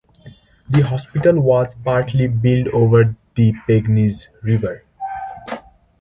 [0.67, 4.83] The hospital was partly built over the Pegnitz river.